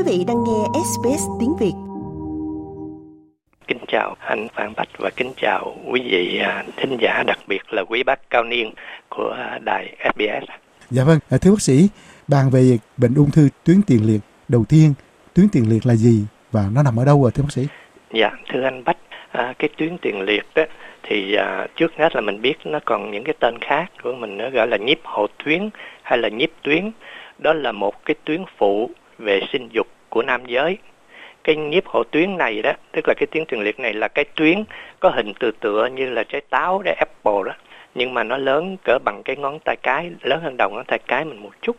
[0.00, 1.72] Quý vị đang nghe SBS tiếng Việt.
[3.66, 7.72] Kính chào anh Phan Bách và kính chào quý vị à, thính giả đặc biệt
[7.72, 8.72] là quý bác cao niên
[9.08, 10.44] của đài SBS.
[10.90, 11.88] Dạ vâng, à, thưa bác sĩ,
[12.28, 14.94] bàn về bệnh ung thư tuyến tiền liệt đầu tiên,
[15.34, 17.66] tuyến tiền liệt là gì và nó nằm ở đâu rồi thưa bác sĩ?
[18.12, 18.98] Dạ, thưa anh Bách,
[19.30, 20.62] à, cái tuyến tiền liệt đó
[21.02, 24.36] thì à, trước hết là mình biết nó còn những cái tên khác của mình
[24.36, 25.70] nó gọi là nhiếp hộ tuyến
[26.02, 26.90] hay là nhiếp tuyến.
[27.38, 30.78] Đó là một cái tuyến phụ về sinh dục của nam giới.
[31.44, 34.24] Cái nhiếp hộ tuyến này đó, tức là cái tuyến tiền liệt này là cái
[34.24, 34.64] tuyến
[35.00, 37.52] có hình từ tựa như là trái táo để apple đó.
[37.94, 40.98] Nhưng mà nó lớn cỡ bằng cái ngón tay cái, lớn hơn đầu ngón tay
[40.98, 41.76] cái mình một chút.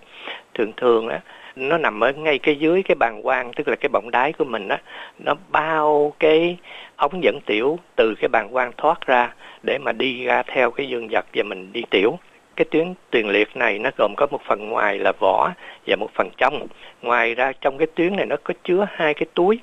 [0.54, 1.20] Thường thường á,
[1.56, 4.46] nó nằm ở ngay cái dưới cái bàn quang, tức là cái bọng đáy của
[4.46, 4.78] mình á.
[5.20, 6.58] Nó bao cái
[6.96, 10.88] ống dẫn tiểu từ cái bàn quang thoát ra để mà đi ra theo cái
[10.88, 12.20] dương vật và mình đi tiểu
[12.56, 15.52] cái tuyến tiền liệt này nó gồm có một phần ngoài là vỏ
[15.88, 16.68] và một phần trong.
[17.02, 19.60] Ngoài ra trong cái tuyến này nó có chứa hai cái túi.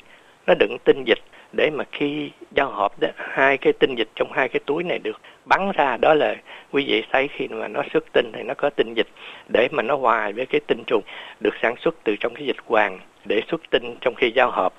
[0.47, 1.19] Nó đựng tinh dịch
[1.53, 4.98] để mà khi giao hợp đó hai cái tinh dịch trong hai cái túi này
[4.98, 6.36] được bắn ra đó là
[6.72, 9.06] quý vị thấy khi mà nó xuất tinh thì nó có tinh dịch
[9.53, 11.03] để mà nó hòa với cái tinh trùng
[11.41, 14.72] được sản xuất từ trong cái dịch hoàng để xuất tinh trong khi giao hợp.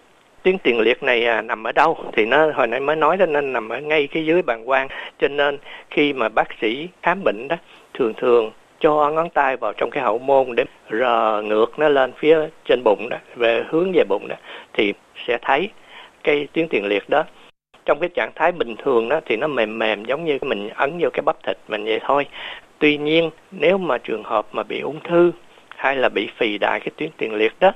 [0.43, 1.97] Tuyến tiền liệt này à, nằm ở đâu?
[2.13, 4.87] Thì nó hồi nãy mới nói đó nên nằm ở ngay cái dưới bàng quang.
[5.19, 5.57] Cho nên
[5.89, 7.55] khi mà bác sĩ khám bệnh đó
[7.99, 12.11] thường thường cho ngón tay vào trong cái hậu môn để rờ ngược nó lên
[12.17, 14.35] phía trên bụng đó, về hướng về bụng đó,
[14.73, 14.93] thì
[15.27, 15.69] sẽ thấy
[16.23, 17.23] cái tuyến tiền liệt đó.
[17.85, 20.97] Trong cái trạng thái bình thường đó thì nó mềm mềm giống như mình ấn
[20.99, 22.25] vô cái bắp thịt mình vậy thôi.
[22.79, 25.31] Tuy nhiên, nếu mà trường hợp mà bị ung thư
[25.75, 27.71] hay là bị phì đại cái tuyến tiền liệt đó,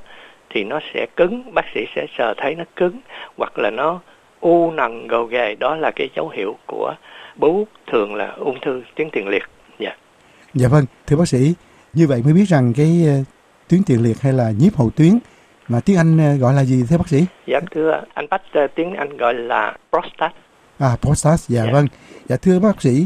[0.50, 3.00] thì nó sẽ cứng, bác sĩ sẽ sờ thấy nó cứng,
[3.38, 4.00] hoặc là nó
[4.40, 5.56] u nằng gồ ghề.
[5.56, 6.94] Đó là cái dấu hiệu của
[7.36, 9.44] bú thường là ung thư tuyến tiền liệt.
[9.80, 9.90] Dạ.
[9.90, 10.00] yeah
[10.54, 11.54] dạ vâng thưa bác sĩ
[11.94, 13.28] như vậy mới biết rằng cái uh,
[13.70, 15.20] tuyến tiền liệt hay là nhiếp hậu tuyến
[15.68, 17.26] mà tiếng Anh uh, gọi là gì thưa bác sĩ?
[17.48, 20.36] Dạ thưa anh Bách uh, tiếng Anh gọi là prostate.
[20.80, 21.72] À prostate dạ, dạ.
[21.72, 21.88] vâng.
[22.26, 23.06] Dạ thưa bác sĩ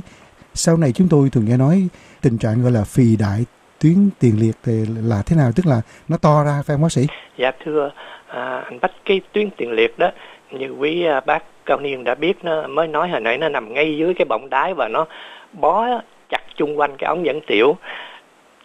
[0.53, 1.87] sau này chúng tôi thường nghe nói
[2.21, 3.45] tình trạng gọi là phì đại
[3.79, 5.51] tuyến tiền liệt thì là thế nào?
[5.55, 7.07] Tức là nó to ra phải không bác sĩ?
[7.37, 7.91] Dạ thưa
[8.27, 10.11] à, anh bách cái tuyến tiền liệt đó
[10.51, 13.73] như quý à, bác cao niên đã biết nó mới nói hồi nãy nó nằm
[13.73, 15.05] ngay dưới cái bọng đáy và nó
[15.53, 15.87] bó
[16.57, 17.77] chung quanh cái ống dẫn tiểu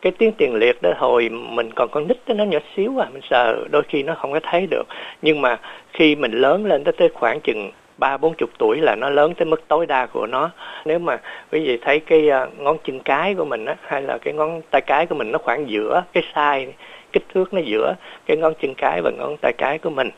[0.03, 3.09] cái tuyến tiền liệt đó hồi mình còn con nít đó, nó nhỏ xíu à
[3.13, 4.87] mình sợ đôi khi nó không có thấy được.
[5.23, 5.59] Nhưng mà
[5.93, 9.47] khi mình lớn lên tới khoảng chừng ba bốn chục tuổi là nó lớn tới
[9.47, 10.51] mức tối đa của nó.
[10.85, 11.21] Nếu mà
[11.53, 14.61] quý vị thấy cái à, ngón chân cái của mình á hay là cái ngón
[14.71, 16.71] tay cái của mình nó khoảng giữa cái size
[17.13, 17.95] kích thước nó giữa
[18.27, 20.11] cái ngón chân cái và ngón tay cái của mình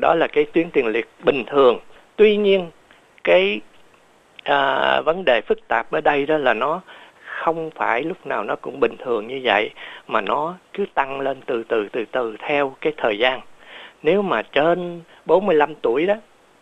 [0.00, 1.78] đó là cái tuyến tiền liệt bình thường.
[2.16, 2.70] Tuy nhiên
[3.24, 3.60] cái
[4.44, 6.80] à, vấn đề phức tạp ở đây đó là nó
[7.36, 9.70] không phải lúc nào nó cũng bình thường như vậy
[10.06, 13.40] mà nó cứ tăng lên từ từ từ từ theo cái thời gian.
[14.02, 16.14] Nếu mà trên 45 tuổi đó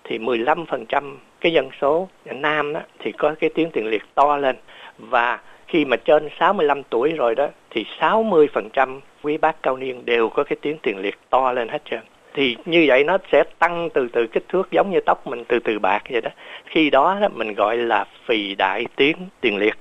[0.05, 4.57] thì 15% cái dân số nam đó thì có cái tuyến tiền liệt to lên.
[4.99, 10.29] Và khi mà trên 65 tuổi rồi đó thì 60% quý bác cao niên đều
[10.29, 12.01] có cái tuyến tiền liệt to lên hết trơn.
[12.35, 15.59] Thì như vậy nó sẽ tăng từ từ kích thước giống như tóc mình từ
[15.59, 16.31] từ bạc vậy đó.
[16.67, 19.75] Khi đó, đó mình gọi là phì đại tuyến tiền liệt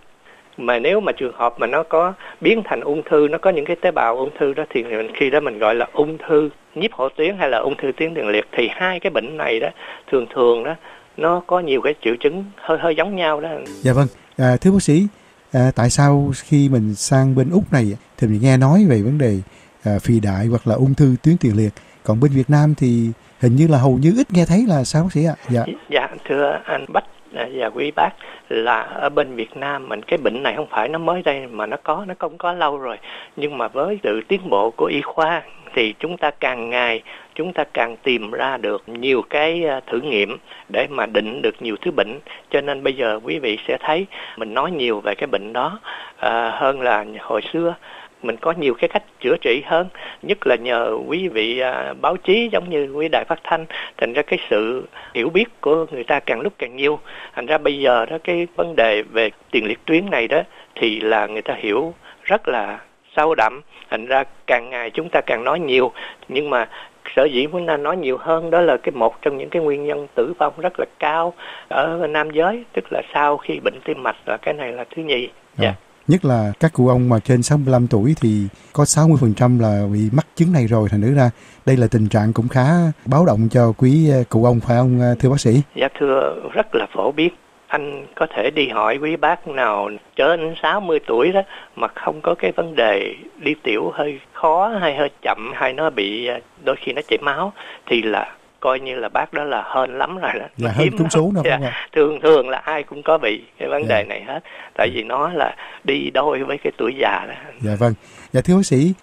[0.58, 3.66] mà nếu mà trường hợp mà nó có biến thành ung thư nó có những
[3.66, 4.84] cái tế bào ung thư đó thì
[5.16, 8.16] khi đó mình gọi là ung thư nhiếp hậu tuyến hay là ung thư tuyến
[8.16, 9.68] tiền liệt thì hai cái bệnh này đó
[10.12, 10.76] thường thường đó
[11.18, 13.50] nó có nhiều cái triệu chứng hơi hơi giống nhau đó.
[13.82, 15.08] Dạ vâng, à, thưa bác sĩ,
[15.52, 19.18] à, tại sao khi mình sang bên úc này thì mình nghe nói về vấn
[19.18, 19.38] đề
[19.84, 23.10] à, phì đại hoặc là ung thư tuyến tiền liệt, còn bên Việt Nam thì
[23.40, 25.36] hình như là hầu như ít nghe thấy là sao bác sĩ ạ?
[25.50, 25.66] Dạ.
[25.90, 28.10] Dạ thưa anh Bách à, và quý bác
[28.50, 31.66] là ở bên Việt Nam mình cái bệnh này không phải nó mới đây mà
[31.66, 32.98] nó có nó không có lâu rồi
[33.36, 35.42] nhưng mà với sự tiến bộ của y khoa
[35.76, 37.02] thì chúng ta càng ngày
[37.36, 40.38] chúng ta càng tìm ra được nhiều cái à, thử nghiệm
[40.70, 44.06] để mà định được nhiều thứ bệnh cho nên bây giờ quý vị sẽ thấy
[44.38, 45.80] mình nói nhiều về cái bệnh đó
[46.18, 47.76] à, hơn là hồi xưa
[48.24, 49.88] mình có nhiều cái cách chữa trị hơn
[50.22, 53.66] nhất là nhờ quý vị à, báo chí giống như quý đài phát thanh.
[53.98, 57.00] Thành ra cái sự hiểu biết của người ta càng lúc càng nhiều.
[57.36, 60.42] Thành ra bây giờ đó cái vấn đề về tiền liệt tuyến này đó
[60.76, 61.94] thì là người ta hiểu
[62.24, 62.80] rất là
[63.16, 63.62] sâu đậm.
[63.90, 65.92] Thành ra càng ngày chúng ta càng nói nhiều.
[66.28, 66.68] Nhưng mà
[67.16, 69.86] sở dĩ muốn ta nói nhiều hơn đó là cái một trong những cái nguyên
[69.86, 71.34] nhân tử vong rất là cao
[71.68, 75.02] ở nam giới tức là sau khi bệnh tim mạch là cái này là thứ
[75.02, 75.30] nhì.
[75.58, 75.68] Dạ.
[75.68, 75.76] Yeah
[76.08, 78.30] nhất là các cụ ông mà trên 65 tuổi thì
[78.74, 81.30] có 60% là bị mắc chứng này rồi, thành nữ ra
[81.66, 82.66] đây là tình trạng cũng khá
[83.06, 85.62] báo động cho quý ờ, cụ ông, phải không ờ, thưa bác sĩ?
[85.76, 87.34] Dạ thưa, rất là phổ biến.
[87.68, 91.42] Anh có thể đi hỏi quý bác nào trên 60 tuổi đó
[91.76, 95.90] mà không có cái vấn đề đi tiểu hơi khó hay hơi chậm hay nó
[95.90, 97.54] bị ờ, đôi khi nó chảy máu
[97.86, 100.46] thì là coi như là bác đó là hơn lắm rồi đó.
[100.58, 101.88] Là hơn trúng số đâu dạ.
[101.92, 103.96] thường thường là ai cũng có bị cái vấn dạ.
[103.96, 104.40] đề này hết.
[104.74, 107.34] Tại vì nó là đi đôi với cái tuổi già đó.
[107.62, 107.94] Dạ vâng.
[108.32, 108.94] Dạ thưa bác sĩ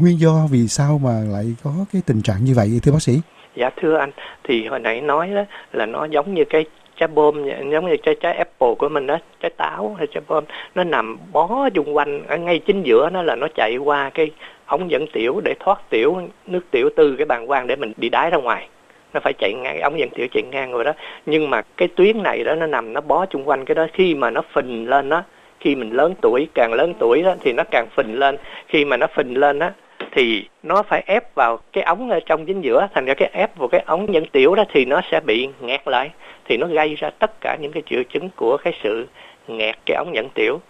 [0.00, 3.20] nguyên do vì sao mà lại có cái tình trạng như vậy thưa bác sĩ?
[3.56, 4.10] Dạ thưa anh
[4.44, 6.64] thì hồi nãy nói đó là nó giống như cái
[6.96, 10.44] trái bom giống như trái trái apple của mình đó trái táo hay trái bom
[10.74, 14.30] nó nằm bó chung quanh ở ngay chính giữa nó là nó chạy qua cái
[14.66, 18.08] ống dẫn tiểu để thoát tiểu nước tiểu từ cái bàng quang để mình đi
[18.08, 18.68] đái ra ngoài
[19.14, 20.92] nó phải chạy ngang, ống dẫn tiểu chạy ngang rồi đó.
[21.26, 23.86] Nhưng mà cái tuyến này đó, nó nằm, nó bó chung quanh cái đó.
[23.92, 25.22] Khi mà nó phình lên đó,
[25.60, 28.36] khi mình lớn tuổi, càng lớn tuổi đó, thì nó càng phình lên.
[28.68, 29.70] Khi mà nó phình lên đó,
[30.12, 32.88] thì nó phải ép vào cái ống ở trong chính giữa.
[32.94, 35.88] Thành ra cái ép vào cái ống dẫn tiểu đó, thì nó sẽ bị nghẹt
[35.88, 36.10] lại.
[36.44, 39.06] Thì nó gây ra tất cả những cái triệu chứng của cái sự
[39.48, 40.60] nghẹt cái ống dẫn tiểu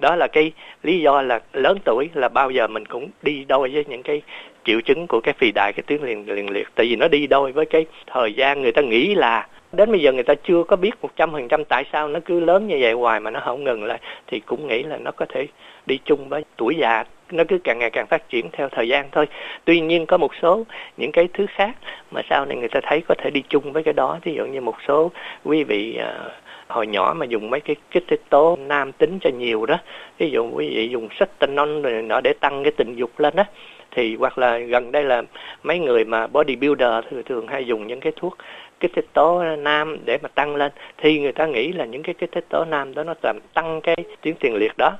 [0.00, 0.52] đó là cái
[0.82, 4.22] lý do là lớn tuổi là bao giờ mình cũng đi đôi với những cái
[4.64, 6.68] triệu chứng của cái phì đại cái tuyến liền liền liệt.
[6.74, 10.00] Tại vì nó đi đôi với cái thời gian người ta nghĩ là đến bây
[10.00, 12.66] giờ người ta chưa có biết một trăm phần trăm tại sao nó cứ lớn
[12.66, 13.98] như vậy hoài mà nó không ngừng lại.
[14.26, 15.46] Thì cũng nghĩ là nó có thể
[15.86, 19.08] đi chung với tuổi già nó cứ càng ngày càng phát triển theo thời gian
[19.12, 19.26] thôi.
[19.64, 20.64] Tuy nhiên có một số
[20.96, 21.76] những cái thứ khác
[22.10, 24.18] mà sau này người ta thấy có thể đi chung với cái đó.
[24.22, 25.10] Ví dụ như một số
[25.44, 26.32] quý vị uh,
[26.70, 29.78] hồi nhỏ mà dùng mấy cái kích thích tố nam tính cho nhiều đó.
[30.18, 33.44] Ví dụ quý vị dùng testosterone rồi nọ để tăng cái tình dục lên đó
[33.90, 35.22] thì hoặc là gần đây là
[35.62, 38.36] mấy người mà bodybuilder thường thường hay dùng những cái thuốc
[38.80, 40.72] kích thích tố nam để mà tăng lên.
[40.98, 43.80] Thì người ta nghĩ là những cái kích thích tố nam đó nó làm tăng
[43.80, 44.90] cái tuyến tiền liệt đó.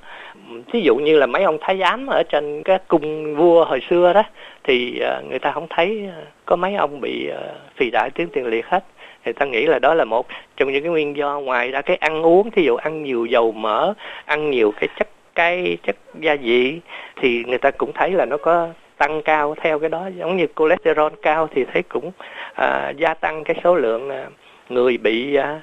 [0.73, 4.13] Thí dụ như là mấy ông thái giám ở trên cái cung vua hồi xưa
[4.13, 4.23] đó,
[4.65, 7.41] thì à, người ta không thấy à, có mấy ông bị à,
[7.77, 8.85] phì đại tuyến tiền liệt hết
[9.25, 10.27] thì ta nghĩ là đó là một
[10.57, 13.53] trong những cái nguyên do ngoài ra cái ăn uống thí dụ ăn nhiều dầu
[13.53, 13.95] mỡ
[14.25, 16.81] ăn nhiều cái chất cay chất gia vị
[17.21, 18.69] thì người ta cũng thấy là nó có
[19.01, 20.11] tăng cao theo cái đó.
[20.19, 22.11] Giống như cholesterol cao thì thấy cũng
[22.55, 24.29] à, gia tăng cái số lượng à,
[24.69, 25.63] người bị à,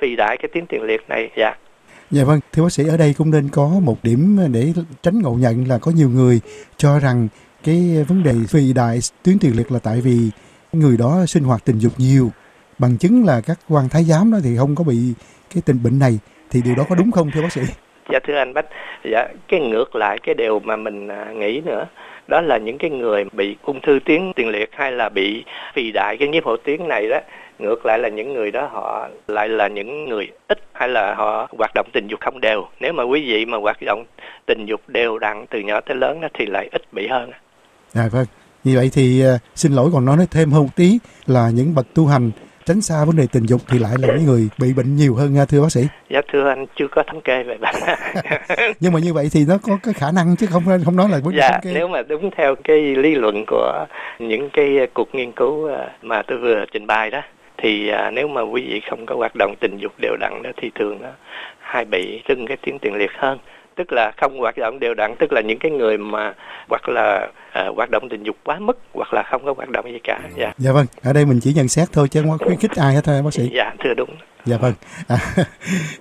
[0.00, 1.30] phì đại cái tuyến tiền liệt này.
[1.36, 1.54] Dạ.
[2.10, 5.32] Dạ vâng, thưa bác sĩ ở đây cũng nên có một điểm để tránh ngộ
[5.32, 6.40] nhận là có nhiều người
[6.76, 7.28] cho rằng
[7.64, 10.16] cái vấn đề phì đại tuyến tiền liệt là tại vì
[10.72, 12.30] người đó sinh hoạt tình dục nhiều
[12.78, 14.96] bằng chứng là các quan thái giám đó thì không có bị
[15.54, 16.18] cái tình bệnh này
[16.50, 17.60] thì điều đó có đúng không thưa bác sĩ?
[18.12, 18.66] Dạ thưa anh Bách,
[19.04, 21.08] dạ cái ngược lại cái điều mà mình
[21.38, 21.86] nghĩ nữa
[22.28, 25.44] đó là những cái người bị ung thư tuyến tiền liệt hay là bị
[25.74, 27.20] phì đại cái nhiễm hậu tuyến này đó
[27.58, 31.48] ngược lại là những người đó họ lại là những người ít hay là họ
[31.58, 32.64] hoạt động tình dục không đều.
[32.80, 34.04] Nếu mà quý vị mà hoạt động
[34.46, 37.30] tình dục đều đặn từ nhỏ tới lớn đó thì lại ít bị hơn.
[37.94, 38.26] À vâng.
[38.64, 41.86] Như vậy thì uh, xin lỗi còn nói thêm hơn một tí là những bậc
[41.94, 42.30] tu hành
[42.66, 45.34] tránh xa vấn đề tình dục thì lại là những người bị bệnh nhiều hơn
[45.34, 45.80] nha thưa bác sĩ.
[46.10, 47.74] Dạ thưa anh chưa có thống kê về bệnh.
[48.80, 51.18] Nhưng mà như vậy thì nó có cái khả năng chứ không không nói là
[51.24, 51.70] vấn đề dạ thống kê.
[51.74, 53.86] nếu mà đúng theo cái lý luận của
[54.18, 55.68] những cái cuộc nghiên cứu
[56.02, 57.22] mà tôi vừa trình bày đó
[57.58, 60.50] thì à, nếu mà quý vị không có hoạt động tình dục đều đặn đó
[60.56, 61.08] thì thường nó
[61.60, 63.38] hay bị sưng cái tuyến tiền liệt hơn
[63.76, 66.34] tức là không hoạt động đều đặn tức là những cái người mà
[66.68, 69.92] hoặc là à, hoạt động tình dục quá mức hoặc là không có hoạt động
[69.92, 70.20] gì cả.
[70.36, 70.52] Dạ.
[70.58, 72.94] Dạ vâng ở đây mình chỉ nhận xét thôi chứ không có khuyến khích ai
[72.94, 73.50] hết thôi bác sĩ.
[73.52, 74.10] Dạ thưa đúng.
[74.46, 74.72] Dạ vâng.
[75.08, 75.16] À,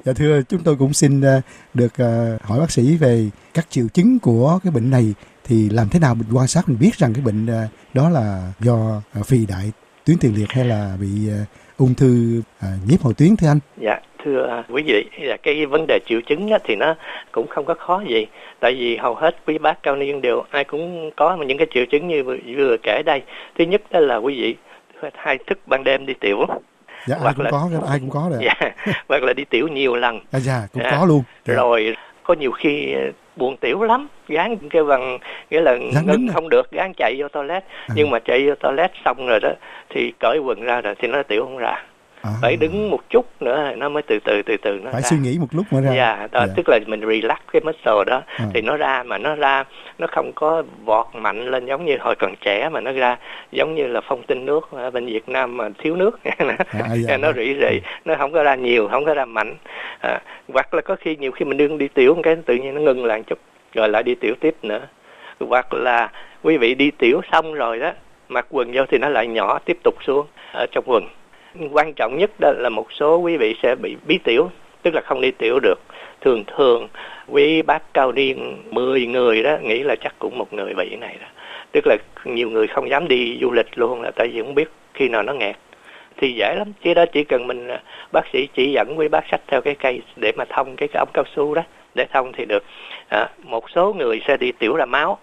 [0.03, 1.43] dạ thưa chúng tôi cũng xin uh,
[1.73, 5.13] được uh, hỏi bác sĩ về các triệu chứng của cái bệnh này
[5.43, 8.51] thì làm thế nào mình quan sát mình biết rằng cái bệnh uh, đó là
[8.59, 9.71] do uh, phì đại
[10.05, 13.59] tuyến tiền liệt hay là bị uh, ung thư uh, nhiễm hậu tuyến thưa anh?
[13.77, 16.95] Dạ thưa quý vị là cái vấn đề triệu chứng á, thì nó
[17.31, 18.27] cũng không có khó gì.
[18.59, 21.85] Tại vì hầu hết quý bác cao niên đều ai cũng có những cái triệu
[21.85, 22.23] chứng như
[22.55, 23.21] vừa, kể đây.
[23.57, 24.55] Thứ nhất đó là quý vị
[25.13, 26.45] hay thức ban đêm đi tiểu.
[27.07, 28.71] Dạ ai cũng là, có ai cũng có rồi dạ,
[29.09, 30.19] hoặc là đi tiểu nhiều lần.
[30.31, 31.23] À, dạ cũng à, có luôn.
[31.45, 31.53] Dạ.
[31.53, 32.95] rồi có nhiều khi
[33.35, 34.07] buồn tiểu lắm.
[34.27, 35.17] Gán kêu bằng
[35.49, 36.33] nghĩa là Gán ngưng đứng à?
[36.33, 37.63] không được gán chạy vô toilet.
[37.87, 37.93] À.
[37.95, 39.51] nhưng mà chạy vô toilet xong rồi đó
[39.89, 41.83] thì cởi quần ra rồi thì nó tiểu không ra
[42.25, 42.31] à.
[42.41, 45.07] phải đứng một chút nữa nó mới từ từ từ từ nó phải ra.
[45.09, 46.53] suy nghĩ một lúc mới ra dạ đó Dạ.
[46.55, 48.45] tức là mình relax cái muscle đó À.
[48.53, 49.63] thì nó ra mà nó ra
[49.99, 53.17] nó không có vọt mạnh lên giống như hồi còn trẻ mà nó ra
[53.51, 57.17] giống như là phong tinh nước ở bên Việt Nam mà thiếu nước à, dạ,
[57.17, 59.55] nó rỉ rỉ nó không có ra nhiều không có ra mạnh
[60.01, 60.19] à,
[60.53, 62.81] hoặc là có khi nhiều khi mình đương đi tiểu một cái tự nhiên nó
[62.81, 63.39] ngừng lại chút
[63.73, 64.81] rồi lại đi tiểu tiếp nữa
[65.39, 66.11] hoặc là
[66.43, 67.91] quý vị đi tiểu xong rồi đó
[68.29, 71.03] mặc quần vô thì nó lại nhỏ tiếp tục xuống ở trong quần
[71.71, 74.49] quan trọng nhất đó là một số quý vị sẽ bị bí tiểu
[74.85, 75.79] tức là không đi tiểu được.
[76.21, 76.87] Thường thường
[77.27, 81.17] quý bác cao niên 10 người đó nghĩ là chắc cũng một người bị này
[81.21, 81.27] đó.
[81.71, 84.69] Tức là nhiều người không dám đi du lịch luôn là tại vì không biết
[84.93, 85.55] khi nào nó nghẹt.
[86.17, 87.81] Thì dễ lắm chứ đó chỉ cần mình à,
[88.11, 90.99] bác sĩ chỉ dẫn quý bác sách theo cái cây để mà thông cái, cái
[90.99, 91.61] ống cao su đó
[91.95, 92.63] để thông thì được.
[93.09, 95.19] À, một số người sẽ đi tiểu ra máu.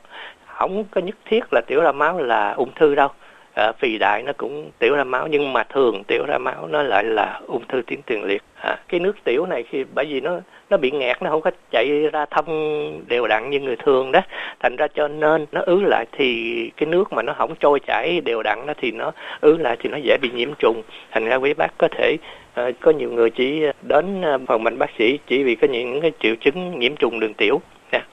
[0.47, 3.09] Không có nhất thiết là tiểu ra máu là ung thư đâu.
[3.55, 6.67] Ờ, à, phì đại nó cũng tiểu ra máu nhưng mà thường tiểu ra máu
[6.67, 8.43] nó lại là ung thư tuyến tiền liệt.
[8.61, 10.41] À, cái nước tiểu này khi bởi vì nó
[10.71, 14.21] nó bị nghẹt nó không có chạy ra thông đều đặn như người thường đó.
[14.61, 18.21] Thành ra cho nên nó ứ lại thì cái nước mà nó không trôi chảy
[18.25, 20.83] đều đặn đó thì nó ứ lại thì nó dễ bị nhiễm trùng.
[21.11, 22.17] Thành ra quý bác có thể
[22.55, 26.01] ờ, có nhiều người chỉ đến ờ, phòng bệnh bác sĩ chỉ vì có những
[26.01, 27.61] cái triệu chứng nhiễm trùng đường tiểu.
[27.91, 28.07] Yeah.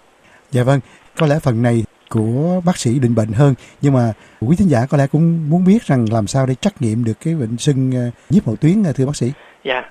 [0.50, 0.80] dạ vâng
[1.20, 3.54] có lẽ phần này của bác sĩ định bệnh hơn.
[3.82, 6.74] Nhưng mà quý thính giả có lẽ cũng muốn biết rằng làm sao để trắc
[6.80, 9.32] nghiệm được cái bệnh sưng ờ, nhiếp hậu tuyến ờ, thưa bác sĩ?
[9.64, 9.84] Dạ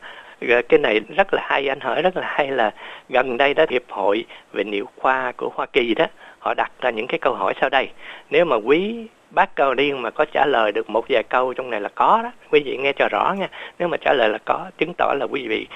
[0.49, 2.71] ờ, cái này rất là hay anh hỏi rất là hay là
[3.09, 6.07] gần đây đó hiệp hội về niệu khoa của Hoa Kỳ đó
[6.39, 7.89] họ đặt ra những cái câu hỏi sau đây.
[8.31, 11.71] Nếu mà quý bác cao điên mà có trả lời được một vài câu trong
[11.71, 12.33] này là có đó.
[12.51, 13.49] Quý vị nghe cho rõ nha.
[13.79, 15.67] Nếu mà trả lời là có chứng tỏ là quý vị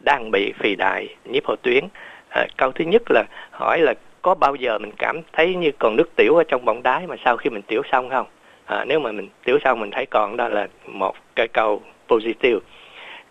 [0.00, 1.84] đang bị phì đại nhiếp hậu tuyến.
[2.28, 3.94] À, câu thứ nhất là hỏi là
[4.26, 7.16] có bao giờ mình cảm thấy như còn nước tiểu ở trong bọng đái mà
[7.24, 8.26] sau khi mình tiểu xong không?
[8.64, 12.58] À, nếu mà mình tiểu xong mình thấy còn đó là một cái câu positive.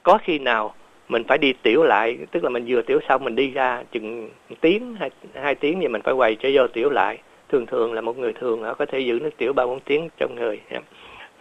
[0.04, 0.74] Có khi nào
[1.10, 4.30] mình phải đi tiểu lại tức là mình vừa tiểu xong mình đi ra chừng
[4.62, 7.18] tiếng hai, hai tiếng thì mình phải quay trở vô tiểu lại.
[7.50, 10.10] Thường thường là một người thường họ có thể giữ nước tiểu ba bốn tiếng
[10.18, 10.60] trong người.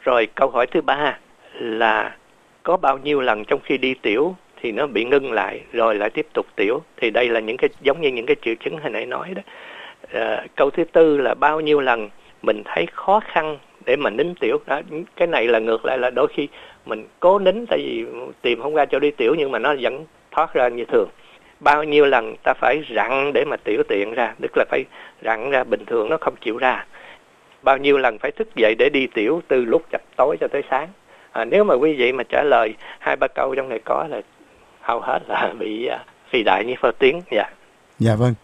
[0.04, 1.18] Rồi câu hỏi thứ ba
[1.54, 2.16] là
[2.62, 6.11] có bao nhiêu lần trong khi đi tiểu thì nó bị ngưng lại rồi lại
[6.11, 6.83] tiếp tục tiểu.
[6.97, 9.42] Thì đây là những cái giống như những cái triệu chứng hồi nãy nói đó.
[10.12, 12.09] À, câu thứ tư là bao nhiêu lần
[12.42, 14.59] mình thấy khó khăn để mà nín tiểu.
[14.66, 14.80] Đó
[15.16, 16.49] cái này là ngược lại là đôi khi
[16.87, 18.04] mình cố nín tại vì
[18.42, 21.09] tìm không ra cho đi tiểu nhưng mà nó vẫn thoát ra như thường.
[21.61, 24.85] Bao nhiêu lần ta phải rặn để mà tiểu tiện ra tức là phải
[25.25, 26.87] rặn ra bình thường nó không chịu ra.
[27.62, 30.62] Bao nhiêu lần phải thức dậy để đi tiểu từ lúc chập tối cho tới
[30.71, 30.88] sáng.
[31.33, 34.21] À, nếu mà quý vị mà trả lời hai ba câu trong này có là
[34.84, 36.00] hầu hết là bị uh,
[36.32, 37.44] phi đại như phơ tiếng dạ.
[37.98, 38.34] Dạ vâng.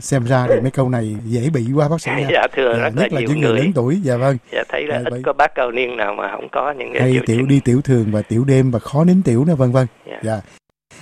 [0.00, 2.26] Xem ra thì mấy câu này dễ bị quá bác sĩ nha.
[2.30, 3.60] dạ thưa dạ, rất nhất là nhiều những người người.
[3.60, 4.00] lớn tuổi.
[4.02, 4.36] Dạ vâng.
[4.52, 6.92] Dạ thấy là Dạ, ít vậy- có bác cao niên nào mà không có những
[6.92, 9.72] cái hay tiểu đi tiểu thường và tiểu đêm và khó nín tiểu nữa vân
[9.72, 10.18] vân Dạ.
[10.22, 10.40] dạ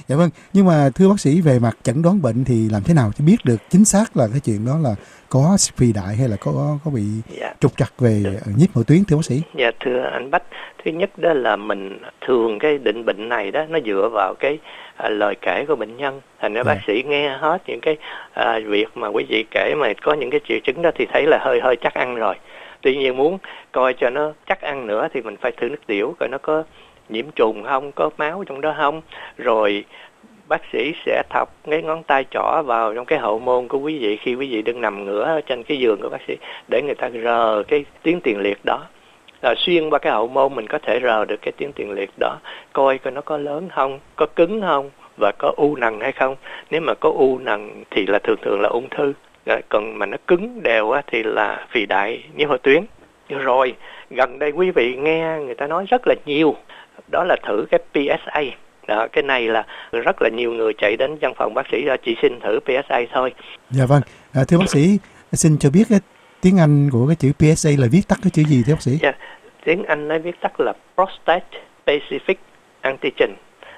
[0.08, 2.94] dạ vâng nhưng mà thưa bác sĩ về mặt chẩn đoán bệnh thì làm thế
[2.94, 4.94] nào cho biết được chính xác là cái chuyện đó là
[5.28, 7.02] có phi đại hay là có có bị
[7.40, 10.42] dạ trục trặc về ờ, nhiếp hậu tuyến thưa bác sĩ Dạ thưa anh Bách,
[10.84, 14.58] thứ nhất đó là mình thường cái định bệnh này đó nó dựa vào cái
[14.96, 16.20] à, lời kể của bệnh nhân.
[16.40, 16.74] Thành ra Dạ.
[16.74, 17.96] bác sĩ nghe hết những cái
[18.32, 21.26] à, việc mà quý vị kể mà có những cái triệu chứng đó thì thấy
[21.26, 22.34] là hơi hơi chắc ăn rồi.
[22.80, 23.38] Tuy nhiên muốn
[23.72, 26.62] coi cho nó chắc ăn nữa thì mình phải thử nước tiểu coi nó có
[27.08, 29.02] nhiễm trùng không, có máu trong đó không.
[29.36, 29.84] Rồi
[30.48, 33.98] bác sĩ sẽ thọc cái ngón tay trỏ vào trong cái hậu môn của quý
[33.98, 36.36] vị khi quý vị đang nằm ngửa ở trên cái giường của bác sĩ
[36.68, 38.78] để người ta rờ cái tiếng tiền liệt đó.
[39.42, 42.10] À, xuyên qua cái hậu môn mình có thể rờ được cái tiếng tiền liệt
[42.20, 42.38] đó
[42.72, 46.36] coi coi nó có lớn không có cứng không và có u nằng hay không.
[46.70, 49.12] Nếu mà có u nằng thì là thường thường là ung thư.
[49.46, 52.84] À, còn mà nó cứng đều á, thì là phì đại nhiễm hậu tuyến.
[53.28, 53.74] Rồi
[54.10, 56.54] gần đây quý vị nghe người ta nói rất là nhiều
[57.08, 58.42] đó là thử cái PSA
[58.88, 61.96] đó, cái này là rất là nhiều người chạy đến văn phòng bác sĩ ra
[62.04, 63.32] chỉ xin thử PSA thôi.
[63.70, 64.02] Dạ vâng.
[64.32, 64.98] À, thưa bác sĩ
[65.32, 66.00] xin cho biết cái
[66.40, 68.98] tiếng Anh của cái chữ PSA là viết tắt cái chữ gì thưa bác sĩ?
[69.02, 69.12] Dạ,
[69.64, 71.46] tiếng Anh nói viết tắt là prostate
[71.86, 72.34] specific
[72.80, 73.30] antigen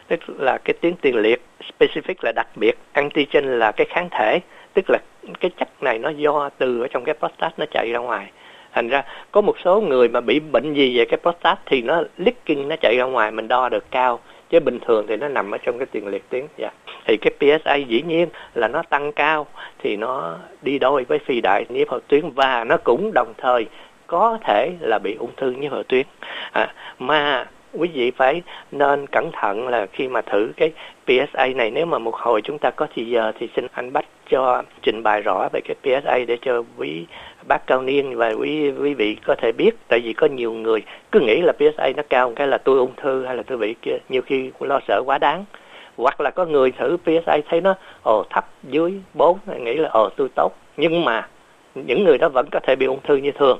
[0.08, 1.42] tức là cái tiếng tiền liệt.
[1.78, 4.40] Specific là đặc biệt antigen là cái kháng thể
[4.74, 4.98] tức là
[5.40, 8.30] cái chất này nó do từ ở trong cái prostate nó chạy ra ngoài
[8.72, 12.02] thành ra có một số người mà bị bệnh gì về cái prostate thì nó
[12.16, 14.20] leaking nó chạy ra ngoài mình đo được cao
[14.50, 16.70] chứ bình thường thì nó nằm ở trong cái tiền liệt tuyến dạ.
[17.06, 19.46] thì cái PSA dĩ nhiên là nó tăng cao
[19.78, 23.66] thì nó đi đôi với phi đại nhiễm hậu tuyến và nó cũng đồng thời
[24.06, 26.06] có thể là bị ung thư nhiễm hậu tuyến
[26.52, 30.72] à, mà quý vị phải nên cẩn thận là khi mà thử cái
[31.06, 31.70] PSA này.
[31.70, 35.02] Nếu mà một hồi chúng ta có thì giờ thì xin anh Bách cho trình
[35.02, 37.06] bày rõ về cái PSA để cho quý
[37.48, 39.70] bác cao niên và quý quý vị có thể biết.
[39.88, 40.82] Tại vì có nhiều người
[41.12, 43.58] cứ nghĩ là PSA nó cao một cái là tôi ung thư hay là tôi
[43.58, 43.98] bị kia.
[44.08, 45.44] Nhiều khi lo sợ quá đáng.
[45.96, 50.08] Hoặc là có người thử PSA thấy nó, ồ, thấp dưới 4 nghĩ là, ồ,
[50.16, 50.52] tôi tốt.
[50.76, 51.28] Nhưng mà
[51.74, 53.58] những người đó vẫn có thể bị ung thư như thường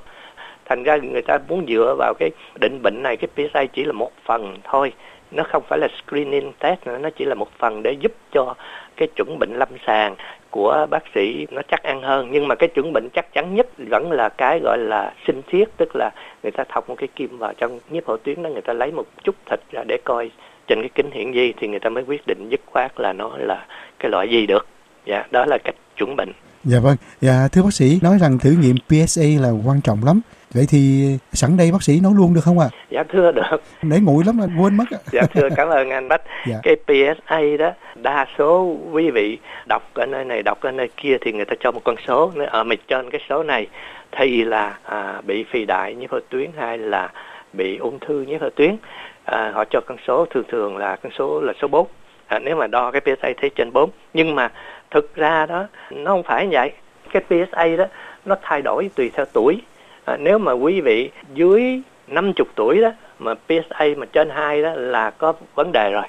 [0.68, 3.92] thành ra người ta muốn dựa vào cái định bệnh này cái PSA chỉ là
[3.92, 4.92] một phần thôi.
[5.30, 8.54] Nó không phải là screening test nữa nó chỉ là một phần để giúp cho
[8.96, 10.16] cái chuẩn bệnh lâm sàng
[10.50, 12.28] của bác sĩ nó chắc ăn hơn.
[12.30, 15.64] Nhưng mà cái chuẩn bệnh chắc chắn nhất vẫn là cái gọi là sinh thiết
[15.76, 16.10] tức là
[16.42, 18.92] người ta thọc một cái kim vào trong nhiếp hậu tuyến đó người ta lấy
[18.92, 20.30] một chút thịt ra để coi
[20.66, 23.30] trên cái kính hiển vi thì người ta mới quyết định dứt khoát là nó
[23.36, 23.66] là
[23.98, 24.66] cái loại gì được.
[25.06, 26.32] Dạ đó là cách chuẩn bệnh.
[26.64, 30.20] Dạ vâng, dạ thưa bác sĩ nói rằng thử nghiệm PSA là quan trọng lắm
[30.54, 32.68] vậy thì sẵn đây bác sĩ nói luôn được không ạ?
[32.72, 32.76] À?
[32.90, 33.62] Dạ thưa được.
[33.82, 34.84] Để nguội lắm là quên mất.
[35.12, 36.22] dạ thưa cảm ơn anh Bách.
[36.46, 36.56] Dạ.
[36.62, 41.16] Cái PSA đó đa số quý vị đọc ở nơi này đọc ở nơi kia
[41.20, 43.66] thì người ta cho một con số ở mặt trên cái số này
[44.12, 47.12] thì là à, bị phì đại nhiễm phổi tuyến hay là
[47.52, 48.76] bị ung thư nhiễm phổi tuyến
[49.24, 51.86] à, họ cho con số thường thường là con số là số 4
[52.26, 54.52] à, nếu mà đo cái PSA thấy trên 4 nhưng mà
[54.90, 56.72] thực ra đó nó không phải vậy
[57.12, 57.84] cái PSA đó
[58.24, 59.60] nó thay đổi tùy theo tuổi
[60.08, 64.72] à, nếu mà quý vị dưới 50 tuổi đó mà PSA mà trên 2 đó
[64.74, 66.04] là có vấn đề rồi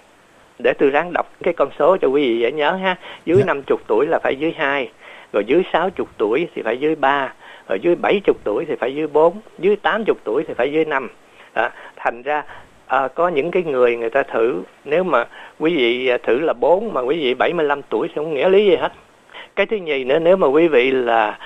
[0.59, 3.37] để tôi ráng đọc cái con số cho quý vị dễ nhớ ha dưới.
[3.37, 3.45] Dạ.
[3.45, 4.89] 50 tuổi là phải dưới 2
[5.33, 7.33] rồi dưới 60 tuổi thì phải dưới 3
[7.69, 11.09] rồi dưới 70 tuổi thì phải dưới 4 dưới 80 tuổi thì phải dưới 5
[11.53, 12.43] à, thành ra
[12.87, 15.25] à, có những cái người người ta thử nếu mà
[15.59, 18.65] quý vị à, thử là 4 mà quý vị 75 tuổi thì không nghĩa lý
[18.65, 18.91] gì hết
[19.55, 21.37] cái thứ nhì nữa nếu mà quý vị là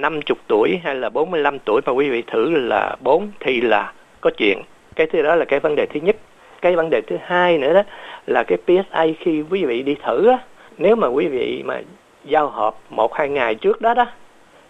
[0.00, 4.30] 50 tuổi hay là 45 tuổi mà quý vị thử là 4 thì là có
[4.36, 4.62] chuyện.
[4.96, 6.16] Cái thứ đó là cái vấn đề thứ nhất.
[6.62, 7.82] Cái vấn đề thứ hai nữa đó
[8.26, 10.38] là cái PSA khi quý vị đi thử á
[10.78, 11.80] nếu mà quý vị mà
[12.24, 14.06] giao hợp một hai ngày trước đó đó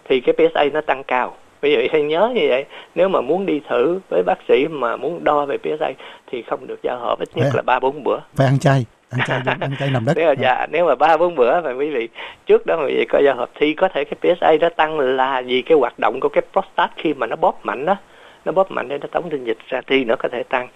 [0.05, 1.37] thì cái PSA nó tăng cao.
[1.63, 2.65] Quý vị hãy nhớ như vậy.
[2.95, 5.91] Nếu mà muốn đi thử với bác sĩ mà muốn đo về PSA
[6.27, 8.19] thì không được giao hợp ít nhất là ba bốn bữa.
[8.37, 10.13] Phải ăn chay ăn chay ăn chay nằm đất.
[10.17, 12.09] Nếu mà, dạ, nếu mà ba bốn bữa mà quý vị
[12.47, 15.43] trước đó quý vị có giao hợp thì có thể cái PSA nó tăng là
[15.47, 17.97] vì cái hoạt động của cái prostate khi mà nó bóp mạnh đó.
[18.45, 20.69] Nó bóp mạnh để nó tống tinh dịch ra thì nó có thể tăng.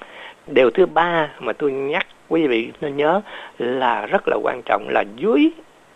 [0.47, 3.21] Điều thứ ba mà tôi nhắc quý vị nên nhớ
[3.59, 5.51] là rất là quan trọng là dưới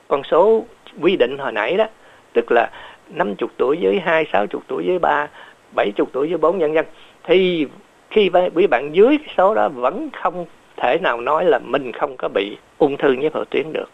[0.08, 0.64] con số
[1.00, 1.84] quy định hồi nãy đó
[2.32, 2.70] tức là
[3.08, 5.28] 50 tuổi với 2, 60 tuổi với 3,
[5.74, 6.86] 70 tuổi với 4 nhân dân
[7.24, 7.66] thì
[8.10, 12.16] khi quý bạn dưới cái số đó vẫn không thể nào nói là mình không
[12.16, 13.90] có bị ung thư nhiễm hậu tuyến được.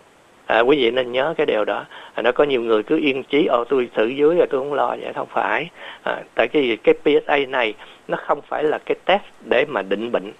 [0.46, 1.84] À, quý vị nên nhớ cái điều đó.
[2.14, 4.74] À, nó có nhiều người cứ yên chí ồ tôi thử dưới rồi tôi không
[4.74, 5.12] lo vậy.
[5.14, 5.70] Không phải.
[6.02, 6.76] À, tại cái gì?
[6.76, 7.74] Cái PSA này
[8.08, 10.32] nó không phải là cái test để mà định bệnh.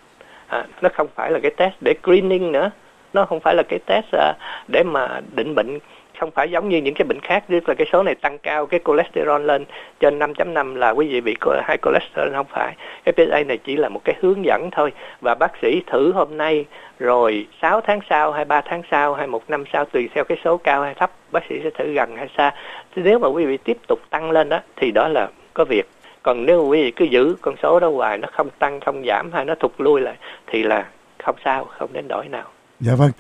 [0.47, 2.71] À, nó không phải là cái test để screening nữa.
[3.13, 4.33] Nó không phải là cái test à,
[4.69, 5.79] để mà định bệnh
[6.21, 8.67] không phải giống như những cái bệnh khác, tức là cái số này tăng cao,
[8.67, 9.65] cái cholesterol lên
[10.01, 12.77] trên 5.5 là quý vị bị hai cholesterol, không phải.
[13.05, 14.93] Cái PSA này chỉ là một cái hướng dẫn thôi.
[15.21, 16.65] Và bác sĩ thử hôm nay,
[16.99, 20.39] rồi 6 tháng sau hay 3 tháng sau hay một năm sau, tùy theo cái
[20.45, 22.55] số cao hay thấp, bác sĩ sẽ thử gần hay xa.
[22.97, 25.89] Thì nếu mà quý vị tiếp tục tăng lên đó, thì đó là có việc.
[26.23, 29.33] Còn nếu quý vị cứ giữ con số đó hoài, nó không tăng, không giảm
[29.33, 30.15] hay nó thụt lui lại,
[30.47, 30.87] thì là
[31.25, 32.45] không sao, không đến đổi nào.
[32.81, 33.11] Dạ vâng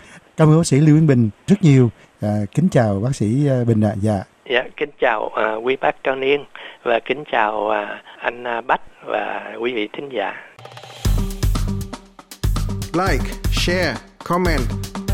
[0.40, 3.64] cảm ơn bác sĩ Lưu Yên Bình rất nhiều À, kính chào bác sĩ à,
[3.66, 3.90] Bình ạ.
[3.90, 3.96] À.
[4.00, 4.24] Dạ.
[4.50, 6.44] Dạ, kính chào à, quý bác Cao Niên
[6.82, 10.34] và kính chào à, anh à, Bách và quý vị thính giả.
[12.92, 14.60] Like, share, comment.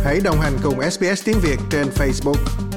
[0.04, 2.75] Hãy đồng hành cùng SBS tiếng Việt trên Facebook.